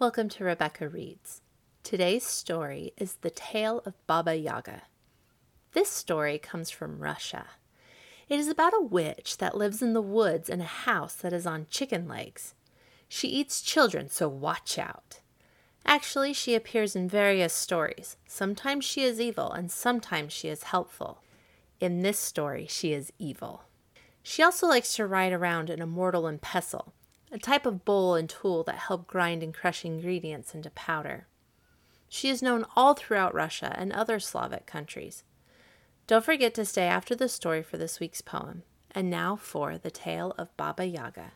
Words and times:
Welcome 0.00 0.28
to 0.28 0.44
Rebecca 0.44 0.88
Reads. 0.88 1.40
Today's 1.82 2.24
story 2.24 2.92
is 2.96 3.14
The 3.14 3.30
Tale 3.30 3.82
of 3.84 3.94
Baba 4.06 4.36
Yaga. 4.36 4.82
This 5.72 5.90
story 5.90 6.38
comes 6.38 6.70
from 6.70 7.00
Russia. 7.00 7.46
It 8.28 8.38
is 8.38 8.46
about 8.46 8.74
a 8.74 8.80
witch 8.80 9.38
that 9.38 9.56
lives 9.56 9.82
in 9.82 9.94
the 9.94 10.00
woods 10.00 10.48
in 10.48 10.60
a 10.60 10.64
house 10.64 11.14
that 11.14 11.32
is 11.32 11.48
on 11.48 11.66
chicken 11.68 12.06
legs. 12.06 12.54
She 13.08 13.26
eats 13.26 13.60
children, 13.60 14.08
so 14.08 14.28
watch 14.28 14.78
out. 14.78 15.18
Actually, 15.84 16.32
she 16.32 16.54
appears 16.54 16.94
in 16.94 17.08
various 17.08 17.52
stories. 17.52 18.16
Sometimes 18.24 18.84
she 18.84 19.02
is 19.02 19.20
evil, 19.20 19.50
and 19.50 19.68
sometimes 19.68 20.32
she 20.32 20.46
is 20.46 20.62
helpful. 20.62 21.24
In 21.80 22.02
this 22.02 22.20
story, 22.20 22.68
she 22.70 22.92
is 22.92 23.12
evil. 23.18 23.64
She 24.22 24.44
also 24.44 24.68
likes 24.68 24.94
to 24.94 25.06
ride 25.08 25.32
around 25.32 25.68
in 25.68 25.82
a 25.82 25.86
mortar 25.88 26.28
and 26.28 26.40
pestle, 26.40 26.92
a 27.30 27.38
type 27.38 27.66
of 27.66 27.84
bowl 27.84 28.14
and 28.14 28.28
tool 28.28 28.62
that 28.64 28.76
help 28.76 29.06
grind 29.06 29.42
and 29.42 29.54
crush 29.54 29.84
ingredients 29.84 30.54
into 30.54 30.70
powder. 30.70 31.26
She 32.08 32.28
is 32.28 32.42
known 32.42 32.64
all 32.74 32.94
throughout 32.94 33.34
Russia 33.34 33.74
and 33.78 33.92
other 33.92 34.18
Slavic 34.18 34.66
countries. 34.66 35.24
Don't 36.06 36.24
forget 36.24 36.54
to 36.54 36.64
stay 36.64 36.86
after 36.86 37.14
the 37.14 37.28
story 37.28 37.62
for 37.62 37.76
this 37.76 38.00
week's 38.00 38.22
poem. 38.22 38.62
And 38.92 39.10
now 39.10 39.36
for 39.36 39.76
the 39.76 39.90
tale 39.90 40.34
of 40.38 40.56
Baba 40.56 40.86
Yaga. 40.86 41.32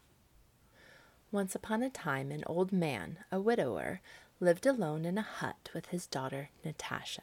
Once 1.31 1.55
upon 1.55 1.83
a 1.83 1.91
time, 1.91 2.31
an 2.31 2.43
old 2.47 2.73
man, 2.73 3.19
a 3.31 3.41
widower, 3.41 4.01
lived 4.41 4.67
alone 4.67 5.05
in 5.05 5.19
a 5.19 5.23
hut 5.23 5.71
with 5.75 5.87
his 5.87 6.07
daughter 6.07 6.49
Natasha. 6.65 7.23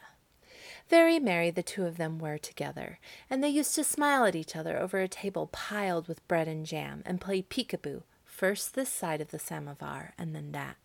Very 0.88 1.20
merry 1.20 1.50
the 1.50 1.64
two 1.64 1.86
of 1.86 1.98
them 1.98 2.20
were 2.20 2.38
together, 2.38 3.00
and 3.30 3.44
they 3.44 3.50
used 3.50 3.76
to 3.76 3.84
smile 3.84 4.26
at 4.26 4.36
each 4.36 4.56
other 4.56 4.78
over 4.78 5.00
a 5.00 5.08
table 5.08 5.48
piled 5.48 6.08
with 6.08 6.28
bread 6.28 6.48
and 6.48 6.66
jam, 6.66 7.02
and 7.06 7.20
play 7.20 7.42
peekaboo, 7.42 8.04
first 8.40 8.74
this 8.74 8.88
side 8.88 9.20
of 9.20 9.32
the 9.32 9.38
samovar 9.38 10.14
and 10.18 10.34
then 10.34 10.54
that. 10.54 10.78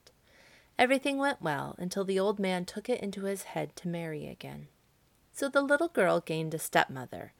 Everything 0.77 1.19
went 1.19 1.41
well 1.41 1.77
until 1.79 2.05
the 2.05 2.19
old 2.19 2.41
man 2.41 2.65
took 2.65 2.89
it 2.89 3.01
into 3.01 3.27
his 3.27 3.45
head 3.45 3.77
to 3.77 3.87
marry 3.87 4.27
again. 4.27 4.67
So 5.33 5.48
the 5.48 5.62
little 5.62 5.87
girl 5.87 6.19
gained 6.19 6.53
a 6.53 6.59
stepmother. 6.59 7.33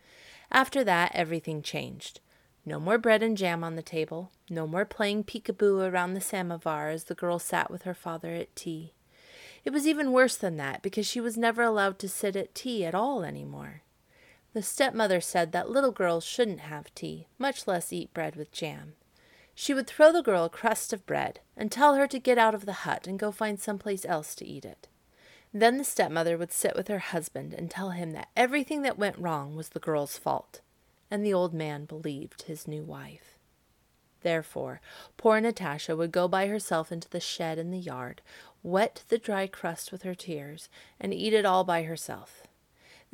After 0.53 0.85
that, 0.85 1.11
everything 1.17 1.63
changed. 1.63 2.21
No 2.65 2.79
more 2.79 2.97
bread 2.97 3.25
and 3.25 3.37
jam 3.37 3.65
on 3.65 3.75
the 3.75 3.83
table, 3.83 4.31
no 4.49 4.69
more 4.69 4.85
playing 4.85 5.25
peekaboo 5.25 5.91
around 5.91 6.15
the 6.15 6.21
samovar 6.21 6.91
as 6.91 7.05
the 7.05 7.17
girl 7.17 7.41
sat 7.41 7.69
with 7.69 7.83
her 7.83 7.93
father 7.93 8.35
at 8.35 8.55
tea. 8.55 8.93
It 9.65 9.73
was 9.73 9.85
even 9.85 10.13
worse 10.13 10.37
than 10.37 10.57
that 10.59 10.81
because 10.81 11.09
she 11.09 11.21
was 11.21 11.37
never 11.37 11.65
allowed 11.65 11.99
to 11.99 12.09
sit 12.09 12.37
at 12.37 12.55
tea 12.55 12.85
at 12.85 12.95
all 12.95 13.25
any 13.25 13.45
more. 13.45 13.83
The 14.53 14.63
stepmother 14.63 15.21
said 15.21 15.51
that 15.51 15.71
little 15.71 15.91
girls 15.91 16.25
shouldn't 16.25 16.61
have 16.61 16.95
tea, 16.95 17.27
much 17.37 17.67
less 17.67 17.93
eat 17.93 18.15
bread 18.15 18.37
with 18.37 18.53
jam. 18.53 18.93
She 19.55 19.75
would 19.75 19.87
throw 19.87 20.13
the 20.13 20.23
girl 20.23 20.45
a 20.45 20.51
crust 20.51 20.93
of 20.93 21.07
bread 21.07 21.41
and 21.57 21.71
tell 21.71 21.95
her 21.95 22.07
to 22.09 22.19
get 22.19 22.39
out 22.39 22.55
of 22.55 22.67
the 22.67 22.73
hut 22.73 23.07
and 23.07 23.19
go 23.19 23.31
find 23.31 23.61
some 23.61 23.79
place 23.79 24.05
else 24.05 24.35
to 24.37 24.47
eat 24.47 24.65
it. 24.65 24.89
Then 25.53 25.79
the 25.79 25.85
stepmother 25.85 26.37
would 26.37 26.51
sit 26.51 26.75
with 26.75 26.89
her 26.89 26.99
husband 26.99 27.55
and 27.55 27.71
tell 27.71 27.91
him 27.91 28.11
that 28.11 28.29
everything 28.37 28.83
that 28.83 28.99
went 28.99 29.19
wrong 29.19 29.55
was 29.55 29.69
the 29.69 29.79
girl's 29.79 30.19
fault 30.19 30.61
and 31.11 31.25
the 31.25 31.33
old 31.33 31.55
man 31.55 31.85
believed 31.85 32.43
his 32.43 32.67
new 32.67 32.83
wife. 32.83 33.39
Therefore, 34.23 34.81
poor 35.17 35.41
Natasha 35.41 35.95
would 35.95 36.11
go 36.11 36.27
by 36.27 36.49
herself 36.49 36.91
into 36.91 37.09
the 37.09 37.21
shed 37.21 37.59
in 37.59 37.71
the 37.71 37.79
yard, 37.79 38.23
wet 38.63 39.05
the 39.09 39.19
dry 39.19 39.47
crust 39.47 39.93
with 39.93 40.03
her 40.03 40.15
tears, 40.15 40.69
and 40.99 41.15
eat 41.15 41.35
it 41.35 41.45
all 41.45 41.63
by 41.63 41.83
herself. 41.83 42.44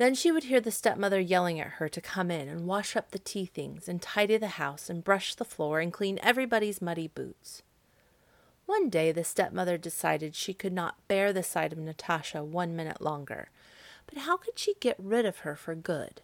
Then 0.01 0.15
she 0.15 0.31
would 0.31 0.45
hear 0.45 0.59
the 0.59 0.71
stepmother 0.71 1.19
yelling 1.19 1.59
at 1.59 1.73
her 1.73 1.87
to 1.87 2.01
come 2.01 2.31
in 2.31 2.47
and 2.47 2.65
wash 2.65 2.95
up 2.95 3.11
the 3.11 3.19
tea 3.19 3.45
things 3.45 3.87
and 3.87 4.01
tidy 4.01 4.35
the 4.35 4.57
house 4.57 4.89
and 4.89 5.03
brush 5.03 5.35
the 5.35 5.45
floor 5.45 5.79
and 5.79 5.93
clean 5.93 6.17
everybody's 6.23 6.81
muddy 6.81 7.07
boots. 7.07 7.61
One 8.65 8.89
day 8.89 9.11
the 9.11 9.23
stepmother 9.23 9.77
decided 9.77 10.33
she 10.33 10.55
could 10.55 10.73
not 10.73 11.07
bear 11.07 11.31
the 11.31 11.43
sight 11.43 11.71
of 11.71 11.77
Natasha 11.77 12.43
one 12.43 12.75
minute 12.75 12.99
longer. 12.99 13.49
But 14.07 14.23
how 14.23 14.37
could 14.37 14.57
she 14.57 14.73
get 14.79 14.95
rid 14.97 15.27
of 15.27 15.41
her 15.45 15.55
for 15.55 15.75
good? 15.75 16.21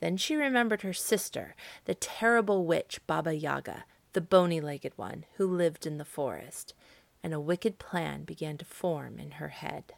Then 0.00 0.16
she 0.16 0.34
remembered 0.34 0.82
her 0.82 0.92
sister, 0.92 1.54
the 1.84 1.94
terrible 1.94 2.64
witch 2.64 2.98
Baba 3.06 3.36
Yaga, 3.36 3.84
the 4.14 4.20
bony 4.20 4.60
legged 4.60 4.94
one, 4.96 5.26
who 5.36 5.46
lived 5.46 5.86
in 5.86 5.98
the 5.98 6.04
forest, 6.04 6.74
and 7.22 7.32
a 7.32 7.38
wicked 7.38 7.78
plan 7.78 8.24
began 8.24 8.58
to 8.58 8.64
form 8.64 9.20
in 9.20 9.30
her 9.38 9.50
head. 9.50 9.92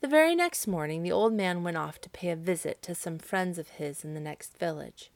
The 0.00 0.08
very 0.08 0.34
next 0.34 0.66
morning, 0.66 1.02
the 1.02 1.12
old 1.12 1.34
man 1.34 1.62
went 1.62 1.76
off 1.76 2.00
to 2.00 2.08
pay 2.08 2.30
a 2.30 2.36
visit 2.36 2.80
to 2.82 2.94
some 2.94 3.18
friends 3.18 3.58
of 3.58 3.68
his 3.68 4.02
in 4.02 4.14
the 4.14 4.20
next 4.20 4.56
village. 4.56 5.10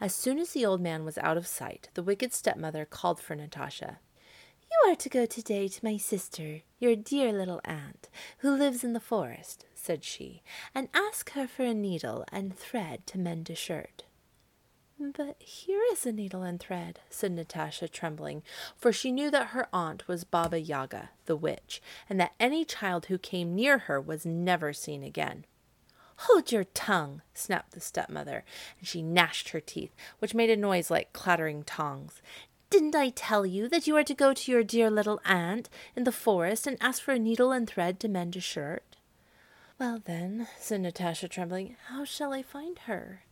As 0.00 0.12
soon 0.12 0.40
as 0.40 0.50
the 0.50 0.66
old 0.66 0.80
man 0.80 1.04
was 1.04 1.16
out 1.18 1.36
of 1.36 1.46
sight, 1.46 1.88
the 1.94 2.02
wicked 2.02 2.32
stepmother 2.32 2.84
called 2.84 3.20
for 3.20 3.36
Natasha. 3.36 4.00
You 4.68 4.90
are 4.90 4.96
to 4.96 5.08
go 5.08 5.24
today 5.24 5.68
to 5.68 5.84
my 5.84 5.98
sister, 5.98 6.62
your 6.80 6.96
dear 6.96 7.32
little 7.32 7.60
aunt, 7.64 8.08
who 8.38 8.50
lives 8.50 8.82
in 8.82 8.92
the 8.92 8.98
forest, 8.98 9.66
said 9.72 10.02
she, 10.02 10.42
and 10.74 10.88
ask 10.92 11.30
her 11.34 11.46
for 11.46 11.62
a 11.62 11.72
needle 11.72 12.24
and 12.32 12.58
thread 12.58 13.06
to 13.06 13.20
mend 13.20 13.48
a 13.50 13.54
shirt. 13.54 14.02
But 14.98 15.42
here 15.42 15.82
is 15.92 16.06
a 16.06 16.12
needle 16.12 16.42
and 16.42 16.58
thread, 16.60 17.00
said 17.10 17.32
Natasha, 17.32 17.88
trembling, 17.88 18.42
for 18.76 18.92
she 18.92 19.12
knew 19.12 19.30
that 19.30 19.48
her 19.48 19.68
aunt 19.72 20.06
was 20.06 20.24
Baba 20.24 20.60
Yaga, 20.60 21.10
the 21.26 21.36
witch, 21.36 21.82
and 22.08 22.20
that 22.20 22.34
any 22.38 22.64
child 22.64 23.06
who 23.06 23.18
came 23.18 23.54
near 23.54 23.78
her 23.78 24.00
was 24.00 24.24
never 24.24 24.72
seen 24.72 25.02
again. 25.02 25.46
Hold 26.18 26.52
your 26.52 26.64
tongue, 26.64 27.22
snapped 27.32 27.72
the 27.72 27.80
stepmother, 27.80 28.44
and 28.78 28.86
she 28.86 29.02
gnashed 29.02 29.50
her 29.50 29.60
teeth, 29.60 29.94
which 30.20 30.34
made 30.34 30.50
a 30.50 30.56
noise 30.56 30.90
like 30.90 31.12
clattering 31.12 31.64
tongs. 31.64 32.22
Didn't 32.70 32.94
I 32.94 33.10
tell 33.10 33.44
you 33.44 33.68
that 33.68 33.86
you 33.86 33.96
are 33.96 34.04
to 34.04 34.14
go 34.14 34.32
to 34.32 34.52
your 34.52 34.62
dear 34.62 34.90
little 34.90 35.20
aunt 35.24 35.68
in 35.96 36.04
the 36.04 36.12
forest 36.12 36.66
and 36.66 36.76
ask 36.80 37.02
for 37.02 37.12
a 37.12 37.18
needle 37.18 37.52
and 37.52 37.68
thread 37.68 37.98
to 38.00 38.08
mend 38.08 38.36
a 38.36 38.40
shirt? 38.40 38.96
Well, 39.78 40.00
then, 40.04 40.46
said 40.58 40.82
Natasha, 40.82 41.28
trembling, 41.28 41.76
how 41.88 42.04
shall 42.04 42.32
I 42.32 42.42
find 42.42 42.78
her? 42.80 43.22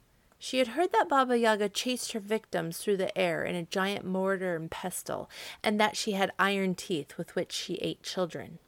She 0.45 0.59
had 0.59 0.69
heard 0.69 0.91
that 0.91 1.09
Baba 1.09 1.39
Yaga 1.39 1.69
chased 1.69 2.11
her 2.11 2.19
victims 2.19 2.79
through 2.79 2.97
the 2.97 3.17
air 3.17 3.45
in 3.45 3.55
a 3.55 3.63
giant 3.63 4.05
mortar 4.05 4.57
and 4.57 4.69
pestle, 4.69 5.31
and 5.63 5.79
that 5.79 5.97
she 5.97 6.13
had 6.13 6.33
iron 6.37 6.75
teeth 6.75 7.17
with 7.17 7.37
which 7.37 7.53
she 7.53 7.75
ate 7.77 8.03
children. 8.03 8.59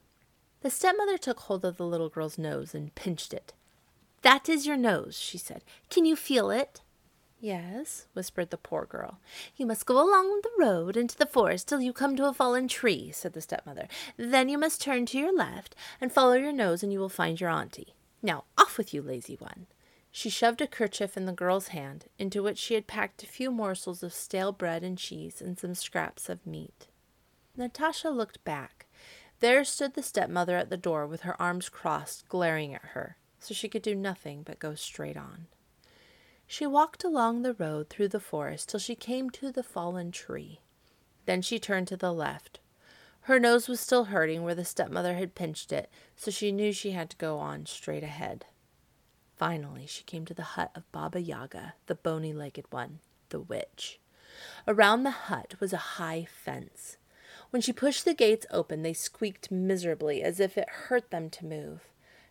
The 0.61 0.71
stepmother 0.71 1.19
took 1.19 1.41
hold 1.41 1.65
of 1.65 1.77
the 1.77 1.85
little 1.85 2.09
girl's 2.09 2.39
nose 2.39 2.77
and 2.77 2.95
pinched 2.95 3.35
it. 3.35 3.55
That 4.23 4.49
is 4.49 4.69
your 4.69 4.77
nose, 4.77 5.19
she 5.19 5.37
said. 5.37 5.65
Can 5.91 6.05
you 6.05 6.15
feel 6.15 6.49
it? 6.49 6.81
Yes, 7.41 8.07
whispered 8.15 8.51
the 8.51 8.57
poor 8.57 8.87
girl. 8.87 9.19
You 9.57 9.67
must 9.67 9.85
go 9.85 9.97
along 9.97 10.43
the 10.43 10.65
road 10.65 10.97
into 10.97 11.17
the 11.17 11.27
forest 11.27 11.67
till 11.67 11.81
you 11.81 11.93
come 11.93 12.15
to 12.15 12.29
a 12.29 12.33
fallen 12.33 12.69
tree, 12.69 13.11
said 13.11 13.33
the 13.33 13.41
stepmother. 13.41 13.89
Then 14.17 14.49
you 14.49 14.59
must 14.59 14.81
turn 14.81 15.07
to 15.07 15.19
your 15.19 15.37
left 15.37 15.75
and 16.01 16.13
follow 16.13 16.35
your 16.35 16.53
nose, 16.53 16.85
and 16.85 16.93
you 16.93 17.01
will 17.01 17.09
find 17.09 17.41
your 17.41 17.51
auntie. 17.51 17.95
Now, 18.23 18.45
off 18.57 18.79
with 18.79 18.95
you, 18.95 19.03
lazy 19.03 19.35
one. 19.35 19.67
She 20.17 20.31
shoved 20.31 20.61
a 20.61 20.69
kerchief 20.69 21.17
in 21.17 21.27
the 21.27 21.33
girl's 21.33 21.69
hand, 21.69 22.05
into 22.21 22.41
which 22.41 22.57
she 22.57 22.75
had 22.75 22.87
packed 22.87 23.25
a 23.25 23.27
few 23.27 23.51
morsels 23.51 24.01
of 24.05 24.15
stale 24.15 24.53
bread 24.53 24.85
and 24.85 24.97
cheese 24.97 25.43
and 25.43 25.59
some 25.59 25.75
scraps 25.75 26.29
of 26.29 26.47
meat. 26.47 26.87
Natasha 27.57 28.11
looked 28.11 28.45
back. 28.45 28.87
There 29.41 29.65
stood 29.65 29.95
the 29.95 30.05
stepmother 30.05 30.57
at 30.57 30.71
the 30.71 30.77
door 30.77 31.05
with 31.05 31.23
her 31.23 31.35
arms 31.43 31.69
crossed, 31.69 32.29
glaring 32.29 32.73
at 32.73 32.85
her, 32.93 33.17
so 33.41 33.55
she 33.55 33.69
could 33.69 33.83
do 33.83 33.97
nothing 33.97 34.45
but 34.45 34.61
go 34.61 34.77
straight 34.77 35.17
on. 35.17 35.49
She 36.47 36.65
walked 36.65 37.03
along 37.03 37.43
the 37.43 37.55
road 37.55 37.89
through 37.91 38.11
the 38.11 38.21
forest 38.21 38.69
till 38.69 38.79
she 38.79 38.95
came 38.95 39.31
to 39.31 39.51
the 39.51 39.65
fallen 39.65 40.13
tree. 40.13 40.61
Then 41.27 41.43
she 41.43 41.59
turned 41.59 41.89
to 41.89 41.97
the 41.97 42.13
left. 42.13 42.61
Her 43.23 43.41
nose 43.41 43.67
was 43.67 43.81
still 43.81 44.05
hurting 44.05 44.45
where 44.45 44.55
the 44.55 44.65
stepmother 44.65 45.15
had 45.15 45.35
pinched 45.35 45.73
it, 45.73 45.91
so 46.15 46.31
she 46.31 46.53
knew 46.53 46.73
she 46.73 46.93
had 46.93 47.11
to 47.11 47.17
go 47.17 47.39
on 47.39 47.67
straight 47.67 48.05
ahead. 48.05 48.45
Finally, 49.37 49.87
she 49.87 50.05
came 50.05 50.25
to 50.25 50.35
the 50.35 50.43
hut 50.43 50.71
of 50.75 50.91
Baba 50.93 51.21
Yaga, 51.21 51.75
the 51.87 51.95
bony 51.95 52.33
legged 52.33 52.67
one, 52.71 53.01
the 53.31 53.41
witch. 53.41 53.99
Around 54.67 55.03
the 55.03 55.11
hut 55.11 55.55
was 55.61 55.73
a 55.73 55.99
high 55.99 56.27
fence. 56.31 56.97
When 57.51 57.61
she 57.61 57.73
pushed 57.73 58.05
the 58.05 58.15
gates 58.15 58.47
open, 58.51 58.83
they 58.83 58.93
squeaked 58.93 59.51
miserably 59.51 60.23
as 60.23 60.41
if 60.41 60.57
it 60.57 60.69
hurt 60.69 61.11
them 61.11 61.31
to 61.31 61.45
move. 61.45 61.89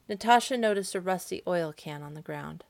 Natasha 0.09 0.57
noticed 0.57 0.95
a 0.95 1.01
rusty 1.01 1.41
oil 1.47 1.73
can 1.75 2.03
on 2.03 2.13
the 2.13 2.21
ground. 2.21 2.63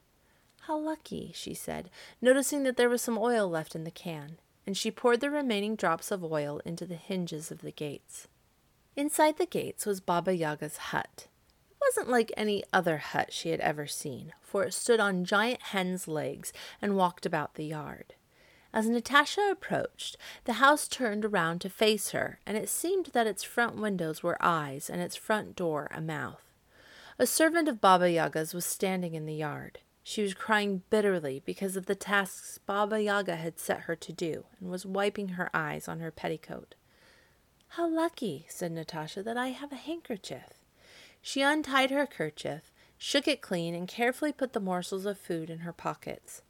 How 0.62 0.78
lucky, 0.78 1.32
she 1.34 1.54
said, 1.54 1.90
noticing 2.22 2.64
that 2.64 2.78
there 2.78 2.90
was 2.90 3.02
some 3.02 3.18
oil 3.18 3.50
left 3.50 3.76
in 3.76 3.84
the 3.84 3.92
can, 3.92 4.38
and 4.66 4.78
she 4.78 4.92
poured 4.92 5.20
the 5.20 5.30
remaining 5.30 5.76
drops 5.76 6.12
of 6.12 6.24
oil 6.24 6.62
into 6.64 6.86
the 6.86 6.96
hinges 6.96 7.52
of 7.52 7.62
the 7.62 7.72
gates. 7.72 8.28
Inside 8.96 9.38
the 9.38 9.46
gates 9.46 9.86
was 9.86 10.00
Baba 10.00 10.36
Yaga's 10.36 10.78
hut. 10.78 11.28
Wasn't 11.96 12.10
like 12.10 12.32
any 12.36 12.64
other 12.74 12.98
hut 12.98 13.32
she 13.32 13.50
had 13.50 13.60
ever 13.60 13.86
seen, 13.86 14.34
for 14.42 14.64
it 14.64 14.74
stood 14.74 15.00
on 15.00 15.26
giant 15.26 15.62
hen's 15.62 16.08
legs 16.08 16.52
and 16.82 16.98
walked 16.98 17.24
about 17.24 17.54
the 17.54 17.66
yard. 17.66 18.16
As 18.74 18.90
Natasha 18.90 19.50
approached, 19.52 20.18
the 20.46 20.54
house 20.54 20.88
turned 20.88 21.24
around 21.24 21.62
to 21.62 21.70
face 21.70 22.10
her, 22.10 22.40
and 22.48 22.58
it 22.58 22.68
seemed 22.68 23.12
that 23.14 23.28
its 23.28 23.44
front 23.44 23.76
windows 23.76 24.24
were 24.24 24.44
eyes 24.44 24.90
and 24.90 25.04
its 25.04 25.16
front 25.16 25.56
door 25.56 25.88
a 25.92 26.02
mouth. 26.02 26.42
A 27.20 27.28
servant 27.28 27.68
of 27.68 27.80
Baba 27.80 28.10
Yaga's 28.10 28.56
was 28.56 28.66
standing 28.66 29.14
in 29.14 29.28
the 29.28 29.36
yard. 29.36 29.78
She 30.02 30.24
was 30.24 30.34
crying 30.34 30.82
bitterly 30.90 31.44
because 31.46 31.78
of 31.78 31.86
the 31.86 31.94
tasks 31.94 32.58
Baba 32.58 33.04
Yaga 33.04 33.36
had 33.36 33.60
set 33.60 33.82
her 33.82 33.96
to 33.98 34.12
do, 34.12 34.46
and 34.60 34.72
was 34.72 34.84
wiping 34.84 35.28
her 35.30 35.52
eyes 35.54 35.88
on 35.88 36.00
her 36.00 36.10
petticoat. 36.10 36.74
How 37.68 37.88
lucky, 37.88 38.48
said 38.50 38.72
Natasha, 38.72 39.22
that 39.22 39.38
I 39.38 39.50
have 39.50 39.72
a 39.72 39.76
handkerchief. 39.76 40.63
She 41.26 41.42
untied 41.42 41.90
her 41.90 42.06
kerchief, 42.06 42.70
shook 42.98 43.30
it 43.30 43.42
clean, 43.42 43.74
and 43.74 43.88
carefully 43.88 44.34
put 44.34 44.52
the 44.52 44.60
morsels 44.60 45.06
of 45.06 45.18
food 45.18 45.50
in 45.50 45.60
her 45.60 45.72
pockets. 45.72 46.42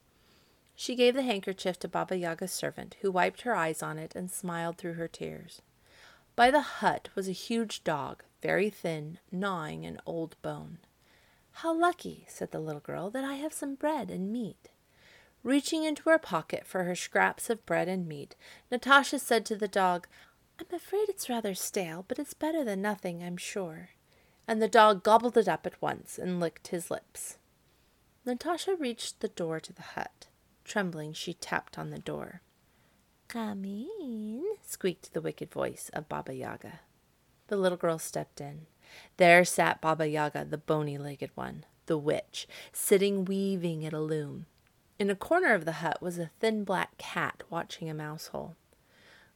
She 0.75 0.95
gave 0.95 1.13
the 1.13 1.21
handkerchief 1.21 1.77
to 1.79 1.87
Baba 1.87 2.17
Yaga's 2.17 2.51
servant, 2.51 2.95
who 3.01 3.11
wiped 3.11 3.41
her 3.41 3.55
eyes 3.55 3.83
on 3.83 3.99
it 3.99 4.15
and 4.15 4.31
smiled 4.31 4.79
through 4.79 4.95
her 4.95 5.07
tears. 5.07 5.61
By 6.35 6.49
the 6.49 6.61
hut 6.61 7.09
was 7.13 7.29
a 7.29 7.33
huge 7.33 7.83
dog, 7.83 8.23
very 8.41 8.71
thin, 8.71 9.19
gnawing 9.31 9.85
an 9.85 9.99
old 10.07 10.41
bone. 10.41 10.79
How 11.51 11.71
lucky, 11.71 12.25
said 12.27 12.49
the 12.49 12.59
little 12.59 12.81
girl, 12.81 13.11
that 13.11 13.23
I 13.23 13.35
have 13.35 13.53
some 13.53 13.75
bread 13.75 14.09
and 14.09 14.33
meat. 14.33 14.69
Reaching 15.43 15.83
into 15.83 16.09
her 16.09 16.17
pocket 16.17 16.65
for 16.65 16.85
her 16.85 16.95
scraps 16.95 17.47
of 17.51 17.63
bread 17.67 17.87
and 17.87 18.07
meat, 18.07 18.35
Natasha 18.71 19.19
said 19.19 19.45
to 19.45 19.55
the 19.55 19.67
dog, 19.67 20.07
I'm 20.59 20.75
afraid 20.75 21.09
it's 21.09 21.29
rather 21.29 21.53
stale, 21.53 22.05
but 22.07 22.17
it's 22.17 22.33
better 22.33 22.63
than 22.63 22.81
nothing, 22.81 23.21
I'm 23.23 23.37
sure. 23.37 23.89
And 24.47 24.61
the 24.61 24.67
dog 24.67 25.03
gobbled 25.03 25.37
it 25.37 25.47
up 25.47 25.65
at 25.65 25.81
once 25.81 26.19
and 26.19 26.39
licked 26.39 26.67
his 26.67 26.91
lips. 26.91 27.37
Natasha 28.25 28.75
reached 28.75 29.19
the 29.19 29.27
door 29.27 29.59
to 29.59 29.73
the 29.73 29.81
hut. 29.81 30.27
Trembling, 30.63 31.13
she 31.13 31.33
tapped 31.33 31.77
on 31.77 31.89
the 31.89 31.99
door. 31.99 32.41
Come 33.27 33.65
in, 33.65 34.43
squeaked 34.61 35.13
the 35.13 35.21
wicked 35.21 35.51
voice 35.51 35.89
of 35.93 36.07
Baba 36.07 36.33
Yaga. 36.33 36.81
The 37.47 37.57
little 37.57 37.77
girl 37.77 37.99
stepped 37.99 38.39
in. 38.39 38.67
There 39.17 39.43
sat 39.43 39.81
Baba 39.81 40.07
Yaga, 40.07 40.45
the 40.45 40.57
bony 40.57 40.97
legged 40.97 41.31
one, 41.35 41.65
the 41.87 41.97
witch, 41.97 42.47
sitting 42.71 43.25
weaving 43.25 43.85
at 43.85 43.93
a 43.93 43.99
loom. 43.99 44.45
In 44.99 45.09
a 45.09 45.15
corner 45.15 45.53
of 45.53 45.65
the 45.65 45.73
hut 45.73 46.01
was 46.01 46.17
a 46.17 46.31
thin 46.39 46.63
black 46.63 46.97
cat 46.97 47.43
watching 47.49 47.89
a 47.89 47.93
mouse 47.93 48.27
hole. 48.27 48.55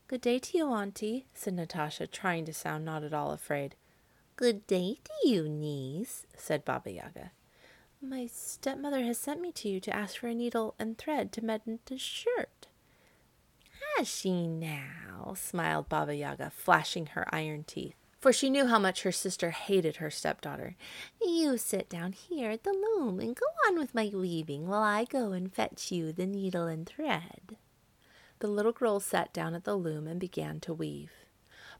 Good 0.07 0.21
day 0.21 0.39
to 0.39 0.57
you, 0.57 0.71
Auntie, 0.71 1.25
said 1.33 1.55
Natasha, 1.55 2.07
trying 2.07 2.45
to 2.45 2.53
sound 2.53 2.85
not 2.85 3.03
at 3.03 3.13
all 3.13 3.31
afraid. 3.31 3.75
Good 4.37 4.67
day 4.67 4.99
to 5.03 5.27
you, 5.27 5.49
niece, 5.49 6.27
said 6.35 6.63
Baba 6.63 6.91
Yaga. 6.91 7.31
My 7.99 8.27
stepmother 8.27 9.01
has 9.01 9.17
sent 9.17 9.41
me 9.41 9.51
to 9.53 9.67
you 9.67 9.79
to 9.79 9.95
ask 9.95 10.19
for 10.19 10.27
a 10.27 10.35
needle 10.35 10.75
and 10.77 10.95
thread 10.95 11.31
to 11.31 11.43
mend 11.43 11.79
a 11.89 11.97
shirt. 11.97 12.67
Has 13.97 14.07
she 14.07 14.45
now? 14.45 15.33
smiled 15.35 15.89
Baba 15.89 16.15
Yaga, 16.15 16.51
flashing 16.51 17.07
her 17.07 17.25
iron 17.33 17.63
teeth, 17.63 17.95
for 18.19 18.31
she 18.31 18.51
knew 18.51 18.67
how 18.67 18.77
much 18.77 19.01
her 19.01 19.11
sister 19.11 19.49
hated 19.49 19.95
her 19.95 20.11
stepdaughter. 20.11 20.75
You 21.19 21.57
sit 21.57 21.89
down 21.89 22.11
here 22.11 22.51
at 22.51 22.63
the 22.63 22.73
loom 22.73 23.19
and 23.19 23.35
go 23.35 23.47
on 23.67 23.79
with 23.79 23.95
my 23.95 24.11
weaving 24.13 24.67
while 24.67 24.83
I 24.83 25.05
go 25.05 25.31
and 25.31 25.51
fetch 25.51 25.91
you 25.91 26.11
the 26.11 26.27
needle 26.27 26.67
and 26.67 26.85
thread. 26.85 27.57
The 28.37 28.47
little 28.47 28.71
girl 28.71 28.99
sat 28.99 29.33
down 29.33 29.55
at 29.55 29.63
the 29.63 29.75
loom 29.75 30.05
and 30.05 30.19
began 30.19 30.59
to 30.59 30.75
weave. 30.75 31.26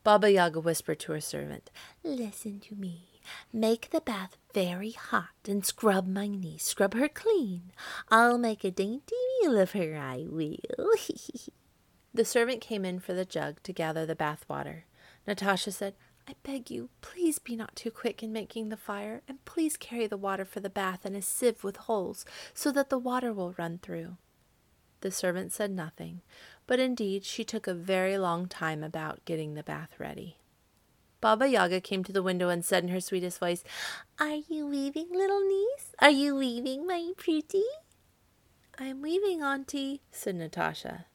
Baba 0.07 0.31
Yaga 0.31 0.61
whispered 0.61 1.01
to 1.01 1.11
her 1.11 1.19
servant, 1.19 1.69
Listen 2.01 2.61
to 2.61 2.75
me. 2.75 3.19
Make 3.51 3.89
the 3.89 3.99
bath 3.99 4.37
very 4.53 4.91
hot 4.91 5.35
and 5.45 5.65
scrub 5.65 6.07
my 6.07 6.27
niece. 6.27 6.63
Scrub 6.63 6.93
her 6.93 7.09
clean. 7.09 7.73
I'll 8.09 8.37
make 8.37 8.63
a 8.63 8.71
dainty 8.71 9.17
meal 9.41 9.57
of 9.57 9.73
her, 9.73 9.97
I 9.97 10.25
will. 10.29 10.55
the 12.13 12.23
servant 12.23 12.61
came 12.61 12.85
in 12.85 13.01
for 13.01 13.13
the 13.13 13.25
jug 13.25 13.61
to 13.63 13.73
gather 13.73 14.05
the 14.05 14.15
bath 14.15 14.45
water. 14.47 14.85
Natasha 15.27 15.73
said, 15.73 15.95
I 16.25 16.35
beg 16.41 16.71
you, 16.71 16.87
please 17.01 17.37
be 17.37 17.57
not 17.57 17.75
too 17.75 17.91
quick 17.91 18.23
in 18.23 18.31
making 18.31 18.69
the 18.69 18.77
fire, 18.77 19.23
and 19.27 19.43
please 19.43 19.75
carry 19.75 20.07
the 20.07 20.15
water 20.15 20.45
for 20.45 20.61
the 20.61 20.69
bath 20.69 21.05
in 21.05 21.15
a 21.15 21.21
sieve 21.21 21.65
with 21.65 21.75
holes, 21.75 22.23
so 22.53 22.71
that 22.71 22.89
the 22.89 22.97
water 22.97 23.33
will 23.33 23.55
run 23.57 23.77
through. 23.79 24.15
The 25.01 25.11
servant 25.11 25.53
said 25.53 25.71
nothing, 25.71 26.21
but 26.67 26.79
indeed 26.79 27.23
she 27.23 27.43
took 27.43 27.65
a 27.65 27.73
very 27.73 28.17
long 28.17 28.47
time 28.47 28.83
about 28.83 29.25
getting 29.25 29.53
the 29.53 29.63
bath 29.63 29.91
ready. 29.97 30.37
Baba 31.19 31.47
Yaga 31.47 31.81
came 31.81 32.03
to 32.03 32.11
the 32.11 32.21
window 32.21 32.49
and 32.49 32.63
said 32.63 32.83
in 32.83 32.89
her 32.89 33.01
sweetest 33.01 33.39
voice, 33.39 33.63
Are 34.19 34.35
you 34.35 34.67
weaving, 34.67 35.07
little 35.11 35.41
niece? 35.41 35.95
Are 35.99 36.11
you 36.11 36.35
weaving, 36.35 36.85
my 36.85 37.11
pretty? 37.17 37.63
I 38.77 38.85
am 38.85 39.01
weaving, 39.01 39.41
auntie, 39.41 40.01
said 40.11 40.35
Natasha. 40.35 41.05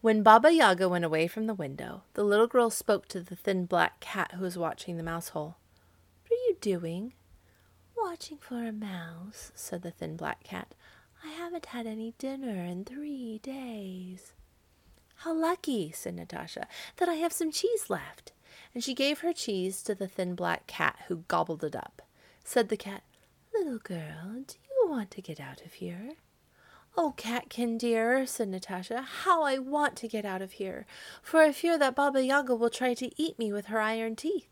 When 0.00 0.22
Baba 0.22 0.50
Yaga 0.50 0.88
went 0.88 1.04
away 1.04 1.26
from 1.26 1.46
the 1.46 1.54
window, 1.54 2.04
the 2.14 2.24
little 2.24 2.46
girl 2.46 2.70
spoke 2.70 3.06
to 3.08 3.20
the 3.20 3.36
thin 3.36 3.66
black 3.66 4.00
cat 4.00 4.32
who 4.32 4.42
was 4.42 4.56
watching 4.56 4.96
the 4.96 5.02
mouse 5.02 5.30
hole. 5.30 5.56
What 6.22 6.38
are 6.38 6.44
you 6.48 6.56
doing? 6.60 7.12
Watching 7.96 8.38
for 8.38 8.64
a 8.64 8.72
mouse, 8.72 9.52
said 9.54 9.82
the 9.82 9.90
thin 9.90 10.16
black 10.16 10.42
cat. 10.44 10.74
I 11.22 11.28
haven't 11.28 11.66
had 11.66 11.86
any 11.86 12.14
dinner 12.18 12.64
in 12.64 12.84
three 12.84 13.38
days. 13.42 14.32
How 15.16 15.32
lucky, 15.32 15.92
said 15.92 16.14
Natasha, 16.14 16.66
that 16.96 17.08
I 17.08 17.14
have 17.14 17.32
some 17.32 17.50
cheese 17.50 17.88
left 17.88 18.32
and 18.74 18.82
she 18.82 18.94
gave 18.94 19.20
her 19.20 19.32
cheese 19.32 19.82
to 19.82 19.94
the 19.94 20.08
thin 20.08 20.34
black 20.34 20.66
cat, 20.66 20.96
who 21.06 21.24
gobbled 21.28 21.62
it 21.62 21.76
up. 21.76 22.02
Said 22.42 22.68
the 22.68 22.76
cat, 22.76 23.02
Little 23.54 23.78
girl, 23.78 24.42
do 24.46 24.56
you 24.68 24.90
want 24.90 25.12
to 25.12 25.22
get 25.22 25.38
out 25.38 25.64
of 25.64 25.74
here? 25.74 26.14
Oh, 26.96 27.14
Catkin 27.16 27.78
dear, 27.78 28.26
said 28.26 28.48
Natasha, 28.48 29.02
how 29.02 29.42
I 29.42 29.58
want 29.58 29.96
to 29.96 30.08
get 30.08 30.24
out 30.24 30.42
of 30.42 30.52
here, 30.52 30.86
for 31.22 31.40
I 31.40 31.52
fear 31.52 31.78
that 31.78 31.94
Baba 31.94 32.22
Yaga 32.24 32.54
will 32.54 32.70
try 32.70 32.94
to 32.94 33.10
eat 33.20 33.38
me 33.38 33.52
with 33.52 33.66
her 33.66 33.80
iron 33.80 34.16
teeth. 34.16 34.48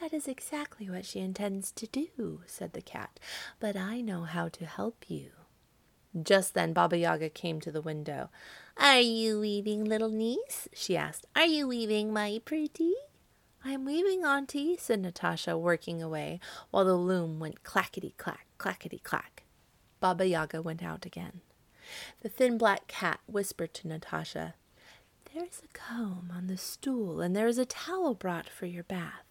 That 0.00 0.12
is 0.14 0.28
exactly 0.28 0.88
what 0.88 1.04
she 1.04 1.20
intends 1.20 1.72
to 1.72 1.86
do, 1.86 2.40
said 2.46 2.72
the 2.72 2.80
cat, 2.80 3.18
but 3.58 3.76
I 3.76 4.00
know 4.00 4.22
how 4.24 4.48
to 4.48 4.64
help 4.64 5.04
you. 5.08 5.30
Just 6.20 6.54
then 6.54 6.72
Baba 6.72 6.98
Yaga 6.98 7.28
came 7.28 7.60
to 7.60 7.70
the 7.70 7.80
window. 7.80 8.30
Are 8.76 9.00
you 9.00 9.40
weaving, 9.40 9.84
little 9.84 10.08
niece? 10.08 10.68
she 10.72 10.96
asked. 10.96 11.26
Are 11.36 11.46
you 11.46 11.68
weaving, 11.68 12.12
my 12.12 12.40
pretty? 12.44 12.94
I 13.64 13.72
am 13.72 13.84
weaving, 13.84 14.24
Auntie, 14.24 14.76
said 14.78 15.00
Natasha, 15.00 15.56
working 15.56 16.02
away, 16.02 16.40
while 16.70 16.84
the 16.84 16.94
loom 16.94 17.38
went 17.38 17.62
clackety 17.62 18.14
clack, 18.16 18.46
clackety 18.58 18.98
clack. 18.98 19.42
Baba 20.00 20.26
Yaga 20.26 20.62
went 20.62 20.82
out 20.82 21.04
again. 21.04 21.42
The 22.22 22.28
thin 22.28 22.56
black 22.56 22.86
cat 22.88 23.20
whispered 23.26 23.74
to 23.74 23.88
Natasha, 23.88 24.54
There 25.32 25.44
is 25.44 25.62
a 25.62 25.78
comb 25.78 26.32
on 26.34 26.46
the 26.46 26.56
stool, 26.56 27.20
and 27.20 27.36
there 27.36 27.48
is 27.48 27.58
a 27.58 27.66
towel 27.66 28.14
brought 28.14 28.48
for 28.48 28.66
your 28.66 28.84
bath. 28.84 29.29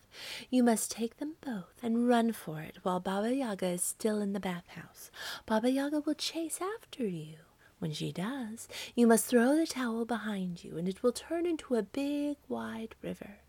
You 0.50 0.64
must 0.64 0.92
take 0.92 1.18
them 1.18 1.36
both 1.42 1.76
and 1.84 2.08
run 2.08 2.32
for 2.32 2.62
it 2.62 2.78
while 2.84 3.00
Baba 3.00 3.34
Yaga 3.34 3.68
is 3.68 3.84
still 3.84 4.22
in 4.22 4.34
the 4.34 4.40
bathhouse. 4.40 5.12
Baba 5.46 5.70
Yaga 5.70 6.00
will 6.00 6.16
chase 6.16 6.60
after 6.62 7.06
you. 7.06 7.36
When 7.80 7.94
she 7.94 8.12
does, 8.12 8.68
you 8.94 9.08
must 9.08 9.26
throw 9.26 9.56
the 9.56 9.66
towel 9.66 10.04
behind 10.04 10.64
you, 10.66 10.78
and 10.78 10.88
it 10.88 11.02
will 11.02 11.14
turn 11.14 11.46
into 11.46 11.76
a 11.76 11.84
big, 11.84 12.36
wide 12.50 12.96
river. 13.02 13.40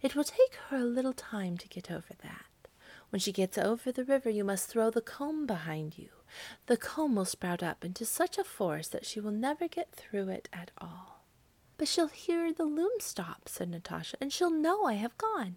It 0.00 0.14
will 0.14 0.24
take 0.24 0.54
her 0.68 0.76
a 0.76 0.84
little 0.84 1.12
time 1.12 1.56
to 1.58 1.68
get 1.68 1.90
over 1.90 2.14
that. 2.22 2.68
When 3.10 3.18
she 3.18 3.32
gets 3.32 3.58
over 3.58 3.90
the 3.90 4.04
river, 4.04 4.30
you 4.30 4.44
must 4.44 4.68
throw 4.68 4.90
the 4.90 5.00
comb 5.00 5.44
behind 5.44 5.98
you. 5.98 6.10
The 6.66 6.76
comb 6.76 7.16
will 7.16 7.24
sprout 7.24 7.62
up 7.62 7.84
into 7.84 8.04
such 8.04 8.38
a 8.38 8.44
force 8.44 8.86
that 8.88 9.04
she 9.04 9.18
will 9.18 9.32
never 9.32 9.66
get 9.66 9.92
through 9.92 10.28
it 10.28 10.48
at 10.52 10.70
all. 10.78 11.24
But 11.76 11.88
she'll 11.88 12.08
hear 12.08 12.52
the 12.52 12.64
loom 12.64 12.92
stop, 13.00 13.48
said 13.48 13.70
Natasha, 13.70 14.16
and 14.20 14.32
she'll 14.32 14.50
know 14.50 14.84
I 14.84 14.94
have 14.94 15.18
gone. 15.18 15.56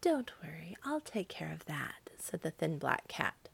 Don't 0.00 0.30
worry, 0.42 0.76
I'll 0.84 1.00
take 1.00 1.28
care 1.28 1.52
of 1.52 1.66
that, 1.66 2.10
said 2.18 2.40
the 2.40 2.50
thin 2.50 2.78
black 2.78 3.06
cat. 3.08 3.48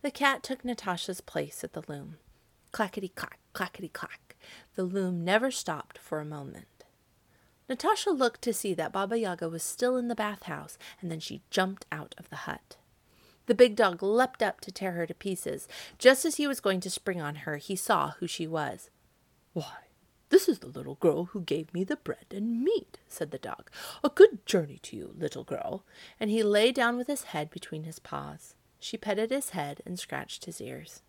The 0.00 0.10
cat 0.10 0.42
took 0.42 0.64
Natasha's 0.64 1.20
place 1.20 1.62
at 1.62 1.74
the 1.74 1.84
loom. 1.86 2.16
Clackety 2.72 3.08
clack, 3.08 3.38
clackety 3.52 3.88
clack. 3.88 4.36
The 4.76 4.84
loom 4.84 5.24
never 5.24 5.50
stopped 5.50 5.98
for 5.98 6.20
a 6.20 6.24
moment. 6.24 6.84
Natasha 7.68 8.10
looked 8.10 8.42
to 8.42 8.52
see 8.52 8.74
that 8.74 8.92
Baba 8.92 9.18
Yaga 9.18 9.48
was 9.48 9.62
still 9.62 9.96
in 9.96 10.08
the 10.08 10.14
bathhouse, 10.14 10.76
and 11.00 11.10
then 11.10 11.20
she 11.20 11.42
jumped 11.50 11.86
out 11.92 12.14
of 12.18 12.28
the 12.30 12.36
hut. 12.36 12.76
The 13.46 13.54
big 13.54 13.76
dog 13.76 14.02
leapt 14.02 14.42
up 14.42 14.60
to 14.62 14.72
tear 14.72 14.92
her 14.92 15.06
to 15.06 15.14
pieces. 15.14 15.68
Just 15.98 16.24
as 16.24 16.36
he 16.36 16.46
was 16.46 16.60
going 16.60 16.80
to 16.80 16.90
spring 16.90 17.20
on 17.20 17.36
her, 17.36 17.58
he 17.58 17.76
saw 17.76 18.12
who 18.12 18.26
she 18.26 18.46
was. 18.46 18.90
Why, 19.52 19.83
this 20.34 20.48
is 20.48 20.58
the 20.58 20.66
little 20.66 20.96
girl 20.96 21.26
who 21.26 21.42
gave 21.42 21.72
me 21.72 21.84
the 21.84 21.94
bread 21.94 22.26
and 22.32 22.64
meat, 22.64 22.98
said 23.06 23.30
the 23.30 23.38
dog. 23.38 23.70
A 24.02 24.08
good 24.08 24.44
journey 24.44 24.80
to 24.82 24.96
you, 24.96 25.14
little 25.16 25.44
girl. 25.44 25.84
And 26.18 26.28
he 26.28 26.42
lay 26.42 26.72
down 26.72 26.96
with 26.96 27.06
his 27.06 27.22
head 27.22 27.50
between 27.50 27.84
his 27.84 28.00
paws. 28.00 28.56
She 28.80 28.96
petted 28.96 29.30
his 29.30 29.50
head 29.50 29.80
and 29.86 29.96
scratched 29.96 30.46
his 30.46 30.60
ears. 30.60 31.02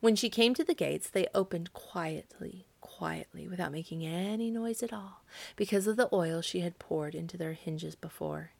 When 0.00 0.16
she 0.16 0.28
came 0.28 0.52
to 0.54 0.64
the 0.64 0.74
gates, 0.74 1.08
they 1.08 1.28
opened 1.32 1.74
quietly, 1.74 2.66
quietly, 2.80 3.46
without 3.46 3.70
making 3.70 4.04
any 4.04 4.50
noise 4.50 4.82
at 4.82 4.92
all, 4.92 5.22
because 5.54 5.86
of 5.86 5.96
the 5.96 6.08
oil 6.12 6.42
she 6.42 6.58
had 6.58 6.80
poured 6.80 7.14
into 7.14 7.36
their 7.36 7.52
hinges 7.52 7.94
before. 7.94 8.50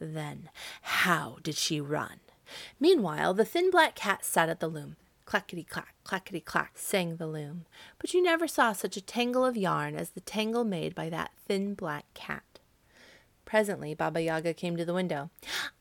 Then, 0.00 0.48
how 0.80 1.36
did 1.42 1.56
she 1.56 1.78
run? 1.78 2.20
Meanwhile, 2.80 3.34
the 3.34 3.44
thin 3.44 3.70
black 3.70 3.96
cat 3.96 4.24
sat 4.24 4.48
at 4.48 4.60
the 4.60 4.68
loom. 4.68 4.96
Clackety 5.32 5.64
clack, 5.64 5.94
clackety 6.04 6.40
clack, 6.40 6.72
sang 6.76 7.16
the 7.16 7.26
loom. 7.26 7.64
But 7.98 8.12
you 8.12 8.22
never 8.22 8.46
saw 8.46 8.74
such 8.74 8.98
a 8.98 9.00
tangle 9.00 9.46
of 9.46 9.56
yarn 9.56 9.96
as 9.96 10.10
the 10.10 10.20
tangle 10.20 10.62
made 10.62 10.94
by 10.94 11.08
that 11.08 11.30
thin 11.48 11.72
black 11.72 12.04
cat. 12.12 12.58
Presently, 13.46 13.94
Baba 13.94 14.20
Yaga 14.20 14.52
came 14.52 14.76
to 14.76 14.84
the 14.84 14.92
window. 14.92 15.30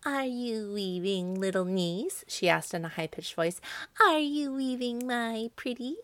Are 0.06 0.24
you 0.24 0.72
weaving, 0.74 1.36
little 1.36 1.66
niece? 1.66 2.24
she 2.30 2.48
asked 2.48 2.74
in 2.74 2.86
a 2.86 2.88
high 2.88 3.08
pitched 3.08 3.36
voice. 3.36 3.60
Are 4.02 4.20
you 4.20 4.54
weaving, 4.54 5.06
my 5.06 5.50
pretty? 5.58 5.98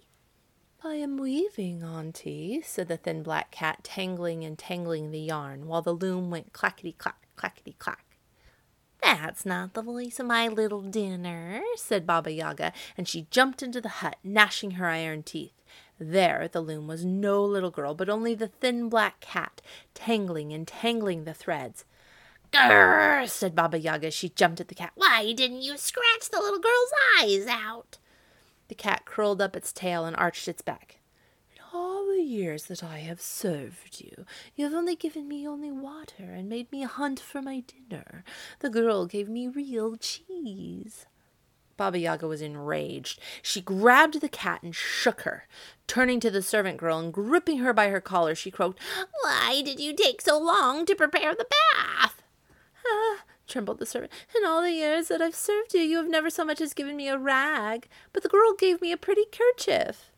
I 0.84 0.96
am 0.96 1.16
weaving, 1.16 1.86
Auntie, 1.86 2.62
said 2.66 2.90
the 2.90 2.98
thin 2.98 3.24
black 3.24 3.52
cat, 3.52 3.82
tangling 3.82 4.44
and 4.44 4.60
tangling 4.60 5.12
the 5.12 5.22
yarn, 5.22 5.68
while 5.68 5.82
the 5.82 5.94
loom 5.94 6.30
went 6.30 6.52
clackety 6.52 6.92
clack, 6.92 7.30
clackety 7.38 7.78
clack. 7.80 8.07
That's 9.08 9.46
not 9.46 9.74
the 9.74 9.82
voice 9.82 10.20
of 10.20 10.26
my 10.26 10.50
little 10.50 10.82
dinner, 10.82 11.62
said 11.78 12.06
Baba 12.06 12.30
Yaga, 12.30 12.74
and 12.98 13.08
she 13.08 13.28
jumped 13.32 13.64
into 13.64 13.80
the 13.80 13.88
hut, 13.88 14.18
gnashing 14.22 14.72
her 14.72 14.88
iron 14.88 15.24
teeth. 15.24 15.54
There 15.98 16.42
at 16.42 16.52
the 16.52 16.60
loom 16.60 16.88
was 16.88 17.06
no 17.06 17.42
little 17.42 17.72
girl, 17.72 17.94
but 17.94 18.10
only 18.10 18.36
the 18.36 18.50
thin 18.50 18.90
black 18.90 19.22
cat, 19.22 19.62
tangling 19.94 20.52
and 20.52 20.68
tangling 20.68 21.24
the 21.24 21.34
threads. 21.34 21.86
Grrr, 22.52 23.30
said 23.30 23.56
Baba 23.56 23.80
Yaga 23.80 24.08
as 24.08 24.14
she 24.14 24.28
jumped 24.28 24.60
at 24.60 24.68
the 24.68 24.76
cat. 24.76 24.92
Why 24.96 25.32
didn't 25.32 25.62
you 25.62 25.78
scratch 25.78 26.30
the 26.30 26.42
little 26.42 26.60
girl's 26.60 26.92
eyes 27.18 27.48
out? 27.48 28.00
The 28.68 28.76
cat 28.76 29.06
curled 29.06 29.42
up 29.42 29.56
its 29.56 29.72
tail 29.72 30.04
and 30.04 30.18
arched 30.18 30.50
its 30.50 30.62
back. 30.62 30.97
The 32.18 32.24
years 32.24 32.64
that 32.64 32.84
I 32.84 32.98
have 32.98 33.22
served 33.22 34.02
you, 34.02 34.26
you 34.56 34.66
have 34.66 34.74
only 34.74 34.96
given 34.96 35.28
me 35.28 35.48
only 35.48 35.70
water 35.70 36.24
and 36.24 36.50
made 36.50 36.72
me 36.72 36.82
hunt 36.82 37.20
for 37.20 37.44
my 37.44 37.60
dinner. 37.60 38.24
The 38.58 38.72
girl 38.72 39.06
gave 39.06 39.30
me 39.30 39.48
real 39.48 39.98
cheese. 39.98 41.06
Baba 41.78 42.00
Yaga 42.00 42.28
was 42.28 42.42
enraged. 42.42 43.20
She 43.44 43.62
grabbed 43.62 44.20
the 44.20 44.30
cat 44.30 44.64
and 44.64 44.74
shook 44.76 45.22
her. 45.22 45.48
Turning 45.86 46.20
to 46.22 46.32
the 46.32 46.42
servant 46.42 46.78
girl 46.78 46.98
and 46.98 47.14
gripping 47.14 47.60
her 47.60 47.72
by 47.72 47.90
her 47.90 48.02
collar, 48.02 48.34
she 48.34 48.50
croaked, 48.50 48.80
Why 49.22 49.62
did 49.64 49.80
you 49.80 49.94
take 49.96 50.20
so 50.20 50.40
long 50.40 50.88
to 50.88 50.96
prepare 50.96 51.36
the 51.36 51.46
bath? 51.46 52.24
Ah, 52.84 53.26
trembled 53.48 53.78
the 53.78 53.86
servant. 53.86 54.12
In 54.36 54.44
all 54.44 54.64
the 54.64 54.72
years 54.72 55.10
that 55.10 55.22
I've 55.22 55.36
served 55.36 55.76
you, 55.76 55.82
you 55.82 55.98
have 55.98 56.10
never 56.10 56.32
so 56.32 56.44
much 56.44 56.62
as 56.62 56.74
given 56.74 56.98
me 56.98 57.10
a 57.10 57.18
rag, 57.20 57.88
but 58.12 58.24
the 58.24 58.30
girl 58.30 58.56
gave 58.56 58.82
me 58.82 58.92
a 58.92 58.98
pretty 58.98 59.26
kerchief. 59.32 60.10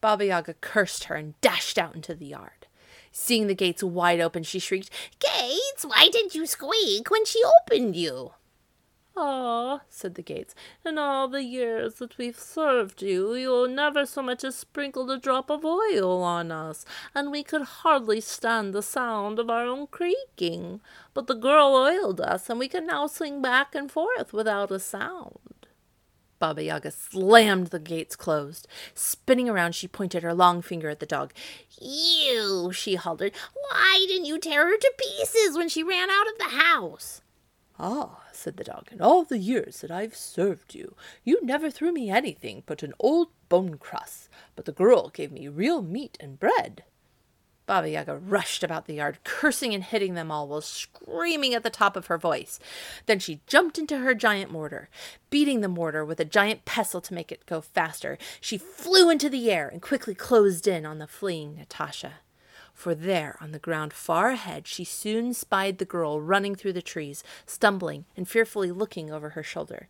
Baba 0.00 0.26
Yaga 0.26 0.54
cursed 0.54 1.04
her 1.04 1.14
and 1.14 1.40
dashed 1.40 1.78
out 1.78 1.94
into 1.94 2.14
the 2.14 2.26
yard. 2.26 2.66
Seeing 3.10 3.46
the 3.46 3.54
gates 3.54 3.82
wide 3.82 4.20
open, 4.20 4.42
she 4.42 4.58
shrieked, 4.58 4.90
Gates, 5.18 5.84
why 5.84 6.08
didn't 6.10 6.34
you 6.34 6.46
squeak 6.46 7.10
when 7.10 7.24
she 7.24 7.42
opened 7.62 7.96
you? 7.96 8.32
Ah, 9.20 9.80
said 9.88 10.14
the 10.14 10.22
gates, 10.22 10.54
in 10.84 10.96
all 10.96 11.26
the 11.26 11.42
years 11.42 11.94
that 11.94 12.16
we've 12.18 12.38
served 12.38 13.02
you, 13.02 13.34
you 13.34 13.66
never 13.66 14.06
so 14.06 14.22
much 14.22 14.44
as 14.44 14.54
sprinkled 14.54 15.10
a 15.10 15.18
drop 15.18 15.50
of 15.50 15.64
oil 15.64 16.22
on 16.22 16.52
us, 16.52 16.84
and 17.16 17.32
we 17.32 17.42
could 17.42 17.62
hardly 17.62 18.20
stand 18.20 18.72
the 18.72 18.82
sound 18.82 19.40
of 19.40 19.50
our 19.50 19.64
own 19.66 19.88
creaking. 19.88 20.80
But 21.14 21.26
the 21.26 21.34
girl 21.34 21.74
oiled 21.74 22.20
us, 22.20 22.48
and 22.48 22.60
we 22.60 22.68
can 22.68 22.86
now 22.86 23.08
swing 23.08 23.42
back 23.42 23.74
and 23.74 23.90
forth 23.90 24.32
without 24.32 24.70
a 24.70 24.78
sound. 24.78 25.47
Baba 26.38 26.62
Yaga 26.62 26.90
slammed 26.90 27.68
the 27.68 27.78
gates 27.78 28.16
closed. 28.16 28.68
Spinning 28.94 29.48
around, 29.48 29.74
she 29.74 29.88
pointed 29.88 30.22
her 30.22 30.34
long 30.34 30.62
finger 30.62 30.88
at 30.88 31.00
the 31.00 31.06
dog. 31.06 31.32
You, 31.80 32.72
she 32.72 32.94
hollered, 32.94 33.32
why 33.54 34.04
didn't 34.08 34.26
you 34.26 34.38
tear 34.38 34.66
her 34.66 34.76
to 34.76 34.92
pieces 34.98 35.56
when 35.56 35.68
she 35.68 35.82
ran 35.82 36.10
out 36.10 36.26
of 36.28 36.38
the 36.38 36.56
house? 36.56 37.22
Ah, 37.80 38.24
said 38.32 38.56
the 38.56 38.64
dog, 38.64 38.88
in 38.90 39.00
all 39.00 39.24
the 39.24 39.38
years 39.38 39.80
that 39.80 39.90
I've 39.90 40.16
served 40.16 40.74
you, 40.74 40.96
you 41.22 41.38
never 41.44 41.70
threw 41.70 41.92
me 41.92 42.10
anything 42.10 42.64
but 42.66 42.82
an 42.82 42.92
old 42.98 43.28
bone 43.48 43.78
crust, 43.78 44.28
but 44.56 44.64
the 44.64 44.72
girl 44.72 45.10
gave 45.10 45.30
me 45.30 45.46
real 45.48 45.82
meat 45.82 46.16
and 46.20 46.40
bread. 46.40 46.82
Baba 47.68 47.90
Yaga 47.90 48.16
rushed 48.16 48.64
about 48.64 48.86
the 48.86 48.94
yard, 48.94 49.18
cursing 49.24 49.74
and 49.74 49.84
hitting 49.84 50.14
them 50.14 50.30
all 50.30 50.48
while 50.48 50.62
screaming 50.62 51.52
at 51.52 51.62
the 51.62 51.68
top 51.68 51.96
of 51.96 52.06
her 52.06 52.16
voice. 52.16 52.58
Then 53.04 53.18
she 53.18 53.42
jumped 53.46 53.78
into 53.78 53.98
her 53.98 54.14
giant 54.14 54.50
mortar. 54.50 54.88
Beating 55.28 55.60
the 55.60 55.68
mortar 55.68 56.02
with 56.02 56.18
a 56.18 56.24
giant 56.24 56.64
pestle 56.64 57.02
to 57.02 57.12
make 57.12 57.30
it 57.30 57.44
go 57.44 57.60
faster, 57.60 58.16
she 58.40 58.56
flew 58.56 59.10
into 59.10 59.28
the 59.28 59.50
air 59.50 59.68
and 59.68 59.82
quickly 59.82 60.14
closed 60.14 60.66
in 60.66 60.86
on 60.86 60.96
the 60.96 61.06
fleeing 61.06 61.56
Natasha 61.56 62.14
for 62.78 62.94
there, 62.94 63.36
on 63.40 63.50
the 63.50 63.58
ground 63.58 63.92
far 63.92 64.30
ahead, 64.30 64.68
she 64.68 64.84
soon 64.84 65.34
spied 65.34 65.78
the 65.78 65.84
girl 65.84 66.20
running 66.20 66.54
through 66.54 66.74
the 66.74 66.80
trees, 66.80 67.24
stumbling 67.44 68.04
and 68.16 68.28
fearfully 68.28 68.70
looking 68.70 69.10
over 69.10 69.30
her 69.30 69.42
shoulder. 69.42 69.88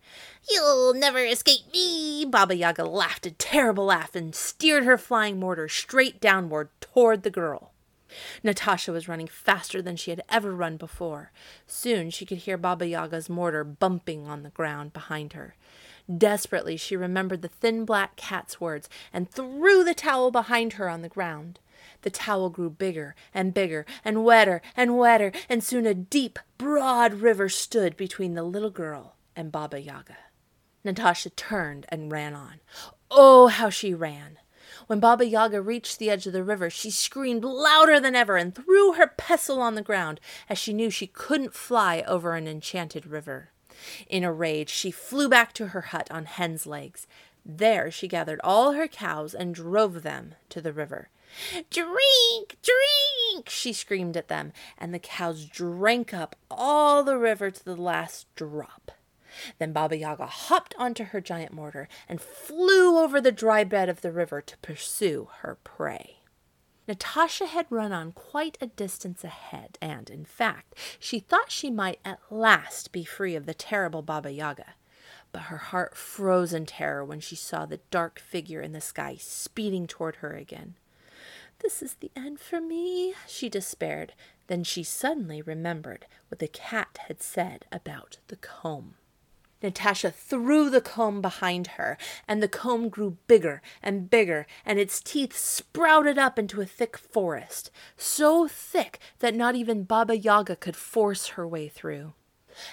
You'll 0.49 0.95
never 0.95 1.19
escape 1.19 1.71
me! 1.71 2.25
Baba 2.25 2.55
Yaga 2.55 2.85
laughed 2.85 3.27
a 3.27 3.31
terrible 3.31 3.85
laugh 3.85 4.15
and 4.15 4.33
steered 4.33 4.85
her 4.85 4.97
flying 4.97 5.39
mortar 5.39 5.69
straight 5.69 6.19
downward 6.19 6.69
toward 6.81 7.21
the 7.21 7.29
girl. 7.29 7.68
Natasha 8.43 8.91
was 8.91 9.07
running 9.07 9.27
faster 9.27 9.81
than 9.81 9.95
she 9.95 10.11
had 10.11 10.23
ever 10.29 10.53
run 10.53 10.77
before. 10.77 11.31
Soon 11.67 12.09
she 12.09 12.25
could 12.25 12.39
hear 12.39 12.57
Baba 12.57 12.87
Yaga's 12.87 13.29
mortar 13.29 13.63
bumping 13.63 14.27
on 14.27 14.43
the 14.43 14.49
ground 14.49 14.93
behind 14.93 15.33
her. 15.33 15.55
Desperately, 16.17 16.75
she 16.75 16.95
remembered 16.95 17.41
the 17.41 17.47
thin 17.47 17.85
black 17.85 18.15
cat's 18.15 18.59
words 18.59 18.89
and 19.13 19.29
threw 19.29 19.83
the 19.83 19.93
towel 19.93 20.31
behind 20.31 20.73
her 20.73 20.89
on 20.89 21.01
the 21.01 21.09
ground. 21.09 21.59
The 22.01 22.09
towel 22.09 22.49
grew 22.49 22.69
bigger 22.69 23.15
and 23.33 23.53
bigger 23.53 23.85
and 24.03 24.23
wetter 24.25 24.61
and 24.75 24.97
wetter, 24.97 25.31
and 25.47 25.63
soon 25.63 25.85
a 25.85 25.93
deep, 25.93 26.39
broad 26.57 27.13
river 27.15 27.47
stood 27.47 27.95
between 27.95 28.33
the 28.33 28.43
little 28.43 28.71
girl 28.71 29.15
and 29.35 29.51
Baba 29.51 29.79
Yaga. 29.79 30.17
Natasha 30.83 31.29
turned 31.29 31.85
and 31.89 32.11
ran 32.11 32.33
on. 32.33 32.61
Oh, 33.11 33.47
how 33.47 33.69
she 33.69 33.93
ran! 33.93 34.38
When 34.89 34.99
Baba 34.99 35.23
Yaga 35.23 35.61
reached 35.61 35.99
the 35.99 36.09
edge 36.09 36.25
of 36.25 36.33
the 36.33 36.43
river, 36.43 36.67
she 36.71 36.89
screamed 36.89 37.43
louder 37.43 37.99
than 37.99 38.15
ever 38.15 38.37
and 38.37 38.55
threw 38.55 38.93
her 38.93 39.05
pestle 39.05 39.61
on 39.61 39.75
the 39.75 39.83
ground, 39.83 40.19
as 40.49 40.57
she 40.57 40.73
knew 40.73 40.89
she 40.89 41.05
couldn't 41.05 41.53
fly 41.53 42.03
over 42.07 42.33
an 42.33 42.47
enchanted 42.47 43.05
river. 43.05 43.51
In 44.07 44.23
a 44.23 44.33
rage, 44.33 44.71
she 44.71 44.89
flew 44.89 45.29
back 45.29 45.53
to 45.53 45.67
her 45.67 45.81
hut 45.81 46.09
on 46.09 46.25
hen's 46.25 46.65
legs. 46.65 47.05
There 47.45 47.91
she 47.91 48.07
gathered 48.07 48.41
all 48.43 48.71
her 48.71 48.87
cows 48.87 49.35
and 49.35 49.53
drove 49.53 50.01
them 50.01 50.33
to 50.49 50.59
the 50.59 50.73
river. 50.73 51.09
Drink, 51.69 52.57
drink, 52.63 53.47
she 53.47 53.73
screamed 53.73 54.17
at 54.17 54.27
them, 54.27 54.53
and 54.75 54.91
the 54.91 54.97
cows 54.97 55.45
drank 55.45 56.15
up 56.15 56.35
all 56.49 57.03
the 57.03 57.19
river 57.19 57.51
to 57.51 57.63
the 57.63 57.75
last 57.75 58.25
drop. 58.35 58.91
Then 59.57 59.73
Baba 59.73 59.97
Yaga 59.97 60.25
hopped 60.25 60.73
onto 60.77 61.05
her 61.05 61.21
giant 61.21 61.53
mortar 61.53 61.87
and 62.07 62.21
flew 62.21 62.97
over 62.97 63.21
the 63.21 63.31
dry 63.31 63.63
bed 63.63 63.89
of 63.89 64.01
the 64.01 64.11
river 64.11 64.41
to 64.41 64.57
pursue 64.57 65.29
her 65.41 65.57
prey. 65.63 66.17
Natasha 66.87 67.45
had 67.45 67.67
run 67.69 67.91
on 67.91 68.11
quite 68.11 68.57
a 68.59 68.65
distance 68.65 69.23
ahead, 69.23 69.77
and, 69.79 70.09
in 70.09 70.25
fact, 70.25 70.73
she 70.99 71.19
thought 71.19 71.51
she 71.51 71.69
might 71.69 71.99
at 72.03 72.19
last 72.31 72.91
be 72.91 73.03
free 73.03 73.35
of 73.35 73.45
the 73.45 73.53
terrible 73.53 74.01
Baba 74.01 74.31
Yaga. 74.31 74.73
But 75.31 75.43
her 75.43 75.57
heart 75.57 75.95
froze 75.95 76.51
in 76.51 76.65
terror 76.65 77.05
when 77.05 77.19
she 77.19 77.35
saw 77.35 77.67
the 77.67 77.81
dark 77.91 78.19
figure 78.19 78.61
in 78.61 78.71
the 78.71 78.81
sky 78.81 79.17
speeding 79.19 79.85
toward 79.85 80.17
her 80.17 80.33
again. 80.33 80.73
This 81.59 81.83
is 81.83 81.95
the 81.95 82.09
end 82.15 82.39
for 82.39 82.59
me, 82.59 83.13
she 83.27 83.49
despaired. 83.49 84.13
Then 84.47 84.63
she 84.63 84.81
suddenly 84.81 85.43
remembered 85.43 86.07
what 86.29 86.39
the 86.39 86.47
cat 86.47 86.97
had 87.07 87.21
said 87.21 87.65
about 87.71 88.17
the 88.29 88.37
comb. 88.37 88.95
Natasha 89.61 90.09
threw 90.09 90.69
the 90.69 90.81
comb 90.81 91.21
behind 91.21 91.67
her, 91.67 91.97
and 92.27 92.41
the 92.41 92.47
comb 92.47 92.87
grew 92.87 93.17
bigger 93.27 93.61
and 93.83 94.09
bigger, 94.09 94.47
and 94.65 94.79
its 94.79 95.01
teeth 95.01 95.37
sprouted 95.37 96.17
up 96.17 96.39
into 96.39 96.61
a 96.61 96.65
thick 96.65 96.97
forest, 96.97 97.69
so 97.97 98.47
thick 98.47 98.99
that 99.19 99.35
not 99.35 99.55
even 99.55 99.83
Baba 99.83 100.17
Yaga 100.17 100.55
could 100.55 100.77
force 100.77 101.27
her 101.29 101.47
way 101.47 101.67
through. 101.67 102.13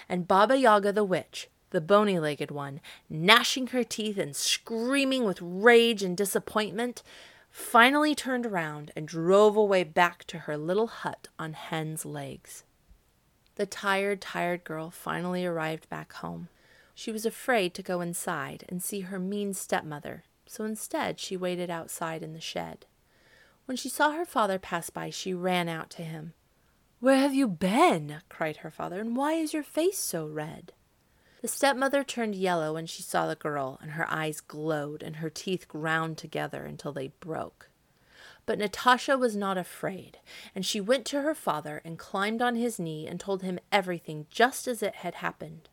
And 0.08 0.28
Baba 0.28 0.56
Yaga 0.56 0.92
the 0.92 1.04
witch, 1.04 1.48
the 1.70 1.80
bony 1.80 2.18
legged 2.18 2.50
one, 2.50 2.80
gnashing 3.10 3.68
her 3.68 3.82
teeth 3.82 4.18
and 4.18 4.36
screaming 4.36 5.24
with 5.24 5.42
rage 5.42 6.02
and 6.02 6.16
disappointment, 6.16 7.02
finally 7.50 8.14
turned 8.14 8.46
around 8.46 8.92
and 8.94 9.08
drove 9.08 9.56
away 9.56 9.82
back 9.82 10.24
to 10.24 10.40
her 10.40 10.56
little 10.56 10.86
hut 10.86 11.28
on 11.38 11.54
hen's 11.54 12.04
legs. 12.04 12.62
The 13.56 13.66
tired, 13.66 14.20
tired 14.20 14.62
girl 14.64 14.90
finally 14.90 15.44
arrived 15.44 15.88
back 15.88 16.12
home. 16.12 16.48
She 16.98 17.12
was 17.12 17.26
afraid 17.26 17.74
to 17.74 17.82
go 17.82 18.00
inside 18.00 18.64
and 18.70 18.82
see 18.82 19.00
her 19.00 19.18
mean 19.18 19.52
stepmother, 19.52 20.24
so 20.46 20.64
instead 20.64 21.20
she 21.20 21.36
waited 21.36 21.68
outside 21.68 22.22
in 22.22 22.32
the 22.32 22.40
shed. 22.40 22.86
When 23.66 23.76
she 23.76 23.90
saw 23.90 24.12
her 24.12 24.24
father 24.24 24.58
pass 24.58 24.88
by, 24.88 25.10
she 25.10 25.34
ran 25.34 25.68
out 25.68 25.90
to 25.90 26.02
him. 26.02 26.32
Where 26.98 27.18
have 27.18 27.34
you 27.34 27.48
been? 27.48 28.22
cried 28.30 28.58
her 28.58 28.70
father, 28.70 28.98
and 28.98 29.14
why 29.14 29.34
is 29.34 29.52
your 29.52 29.62
face 29.62 29.98
so 29.98 30.26
red? 30.26 30.72
The 31.42 31.48
stepmother 31.48 32.02
turned 32.02 32.34
yellow 32.34 32.72
when 32.72 32.86
she 32.86 33.02
saw 33.02 33.26
the 33.26 33.36
girl, 33.36 33.78
and 33.82 33.90
her 33.90 34.10
eyes 34.10 34.40
glowed 34.40 35.02
and 35.02 35.16
her 35.16 35.28
teeth 35.28 35.68
ground 35.68 36.16
together 36.16 36.64
until 36.64 36.94
they 36.94 37.08
broke. 37.20 37.68
But 38.46 38.58
Natasha 38.58 39.18
was 39.18 39.36
not 39.36 39.58
afraid, 39.58 40.18
and 40.54 40.64
she 40.64 40.80
went 40.80 41.04
to 41.06 41.20
her 41.20 41.34
father 41.34 41.82
and 41.84 41.98
climbed 41.98 42.40
on 42.40 42.54
his 42.54 42.78
knee 42.80 43.06
and 43.06 43.20
told 43.20 43.42
him 43.42 43.58
everything 43.70 44.26
just 44.30 44.66
as 44.66 44.82
it 44.82 44.94
had 44.94 45.16
happened. 45.16 45.68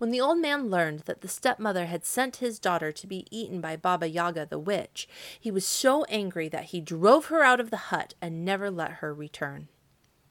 When 0.00 0.12
the 0.12 0.20
old 0.22 0.38
man 0.38 0.70
learned 0.70 1.00
that 1.00 1.20
the 1.20 1.28
stepmother 1.28 1.84
had 1.84 2.06
sent 2.06 2.36
his 2.36 2.58
daughter 2.58 2.90
to 2.90 3.06
be 3.06 3.26
eaten 3.30 3.60
by 3.60 3.76
Baba 3.76 4.08
Yaga 4.08 4.46
the 4.46 4.58
witch, 4.58 5.06
he 5.38 5.50
was 5.50 5.66
so 5.66 6.04
angry 6.04 6.48
that 6.48 6.70
he 6.72 6.80
drove 6.80 7.26
her 7.26 7.42
out 7.42 7.60
of 7.60 7.68
the 7.68 7.76
hut 7.92 8.14
and 8.18 8.42
never 8.42 8.70
let 8.70 8.92
her 8.92 9.12
return. 9.12 9.68